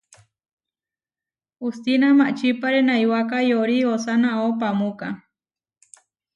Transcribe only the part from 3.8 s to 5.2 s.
osanáo paamúka.